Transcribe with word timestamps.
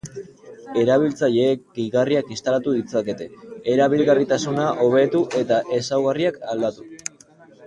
Erabiltzaileek 0.83 1.59
gehigarriak 1.75 2.31
instalatu 2.35 2.73
ditzakete 2.77 3.27
erabilgarritasuna 3.75 4.67
hobetu 4.87 5.23
eta 5.45 5.61
ezaugarriak 5.81 6.43
aldatuz. 6.57 6.89